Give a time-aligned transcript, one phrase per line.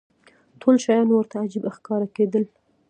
[0.61, 2.43] ټول شیان ورته عجیبه ښکاره کېدل.